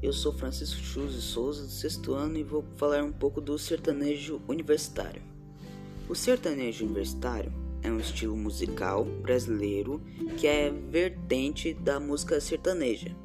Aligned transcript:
eu 0.00 0.12
sou 0.12 0.32
Francisco 0.32 0.80
Chuse 0.80 1.20
Souza, 1.20 1.64
do 1.64 1.68
sexto 1.68 2.14
ano, 2.14 2.38
e 2.38 2.44
vou 2.44 2.64
falar 2.76 3.02
um 3.02 3.10
pouco 3.10 3.40
do 3.40 3.58
sertanejo 3.58 4.40
universitário. 4.46 5.20
O 6.08 6.14
sertanejo 6.14 6.84
universitário 6.84 7.52
é 7.82 7.90
um 7.90 7.98
estilo 7.98 8.36
musical 8.36 9.04
brasileiro 9.04 10.00
que 10.36 10.46
é 10.46 10.70
vertente 10.70 11.74
da 11.74 11.98
música 11.98 12.40
sertaneja. 12.40 13.16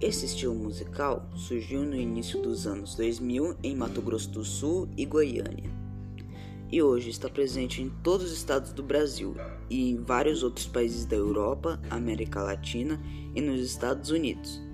Esse 0.00 0.26
estilo 0.26 0.54
musical 0.54 1.28
surgiu 1.34 1.82
no 1.82 1.96
início 1.96 2.40
dos 2.40 2.64
anos 2.64 2.94
2000 2.94 3.56
em 3.64 3.74
Mato 3.74 4.00
Grosso 4.00 4.30
do 4.30 4.44
Sul 4.44 4.88
e 4.96 5.04
Goiânia, 5.04 5.72
e 6.70 6.80
hoje 6.80 7.10
está 7.10 7.28
presente 7.28 7.82
em 7.82 7.90
todos 8.04 8.26
os 8.26 8.32
estados 8.32 8.72
do 8.72 8.82
Brasil 8.84 9.34
e 9.68 9.90
em 9.90 9.96
vários 9.96 10.44
outros 10.44 10.66
países 10.66 11.04
da 11.04 11.16
Europa, 11.16 11.80
América 11.90 12.40
Latina 12.40 13.02
e 13.34 13.40
nos 13.40 13.60
Estados 13.60 14.10
Unidos. 14.10 14.71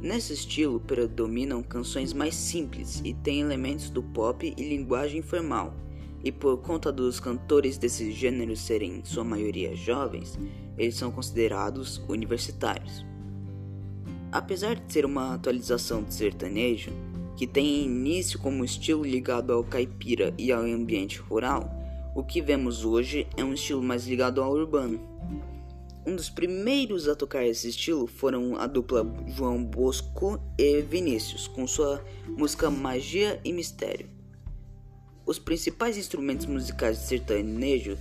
Nesse 0.00 0.32
estilo 0.32 0.80
predominam 0.80 1.62
canções 1.62 2.14
mais 2.14 2.34
simples 2.34 3.02
e 3.04 3.12
têm 3.12 3.40
elementos 3.40 3.90
do 3.90 4.02
pop 4.02 4.54
e 4.56 4.62
linguagem 4.62 5.18
informal, 5.18 5.74
e 6.24 6.32
por 6.32 6.56
conta 6.58 6.90
dos 6.90 7.20
cantores 7.20 7.76
desse 7.76 8.10
gênero 8.10 8.56
serem 8.56 8.98
em 8.98 9.04
sua 9.04 9.24
maioria 9.24 9.76
jovens, 9.76 10.38
eles 10.78 10.94
são 10.94 11.10
considerados 11.10 12.02
universitários. 12.08 13.04
Apesar 14.32 14.76
de 14.76 14.90
ser 14.90 15.04
uma 15.04 15.34
atualização 15.34 16.02
de 16.02 16.14
sertanejo, 16.14 16.92
que 17.36 17.46
tem 17.46 17.84
início 17.84 18.38
como 18.38 18.64
estilo 18.64 19.04
ligado 19.04 19.52
ao 19.52 19.62
caipira 19.62 20.32
e 20.38 20.50
ao 20.50 20.62
ambiente 20.62 21.18
rural, 21.18 21.70
o 22.14 22.22
que 22.22 22.40
vemos 22.40 22.84
hoje 22.86 23.26
é 23.36 23.44
um 23.44 23.52
estilo 23.52 23.82
mais 23.82 24.06
ligado 24.06 24.42
ao 24.42 24.52
urbano. 24.52 24.98
Um 26.06 26.16
dos 26.16 26.30
primeiros 26.30 27.08
a 27.08 27.14
tocar 27.14 27.44
esse 27.44 27.68
estilo 27.68 28.06
foram 28.06 28.56
a 28.56 28.66
dupla 28.66 29.06
João 29.36 29.62
Bosco 29.62 30.40
e 30.58 30.80
Vinícius, 30.80 31.46
com 31.46 31.66
sua 31.66 32.02
música 32.26 32.70
Magia 32.70 33.38
e 33.44 33.52
Mistério. 33.52 34.08
Os 35.26 35.38
principais 35.38 35.98
instrumentos 35.98 36.46
musicais 36.46 36.98
de 36.98 37.04
sertanejo 37.04 37.98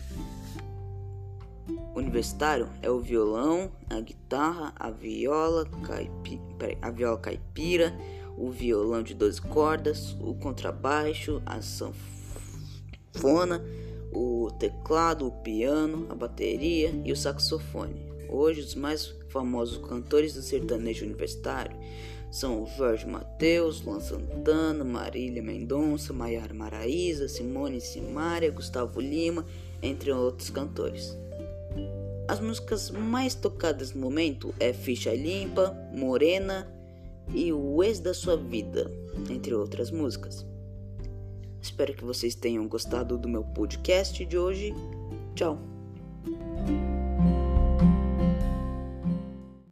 universitário 1.94 2.70
é 2.82 2.90
o 2.90 3.00
violão, 3.00 3.70
a 3.90 4.00
guitarra, 4.00 4.74
a 4.78 4.90
viola, 4.90 5.66
caipi, 5.86 6.40
peraí, 6.58 6.78
a 6.82 6.90
viola 6.90 7.18
caipira, 7.18 7.94
o 8.38 8.50
violão 8.50 9.04
de 9.04 9.14
12 9.14 9.42
cordas, 9.42 10.16
o 10.22 10.34
contrabaixo, 10.36 11.42
a 11.46 11.62
sanfona, 11.62 13.62
o 14.12 14.50
teclado, 14.60 15.28
o 15.28 15.32
piano, 15.32 16.08
a 16.10 16.16
bateria 16.16 16.94
e 17.04 17.12
o 17.12 17.16
saxofone. 17.16 18.10
Hoje, 18.28 18.62
os 18.62 18.76
mais 18.76 19.16
famosos 19.30 19.78
cantores 19.88 20.34
do 20.34 20.42
sertanejo 20.42 21.06
universitário 21.06 21.76
são 22.32 22.66
Jorge 22.78 23.08
Mateus, 23.08 23.82
Luan 23.82 24.00
Santana, 24.00 24.84
Marília 24.84 25.42
Mendonça, 25.42 26.14
Maiara 26.14 26.54
Maraíza, 26.54 27.28
Simone 27.28 27.82
Simaria, 27.82 28.52
Gustavo 28.52 29.00
Lima, 29.00 29.46
entre 29.82 30.12
outros 30.12 30.50
cantores. 30.50 31.18
As 32.28 32.40
músicas 32.40 32.92
mais 32.92 33.34
tocadas 33.34 33.94
no 33.94 34.02
momento 34.02 34.54
é 34.60 34.72
Ficha 34.72 35.12
Limpa, 35.14 35.76
Morena 35.92 36.72
e 37.34 37.52
O 37.52 37.84
Ex 37.84 38.00
da 38.00 38.14
Sua 38.14 38.38
Vida, 38.38 38.92
entre 39.30 39.56
outras 39.56 39.90
músicas. 39.90 40.46
Espero 41.62 41.94
que 41.94 42.04
vocês 42.04 42.36
tenham 42.36 42.68
gostado 42.68 43.18
do 43.18 43.28
meu 43.28 43.44
podcast 43.44 44.26
de 44.26 44.38
hoje. 44.38 44.74
Tchau! 45.36 45.79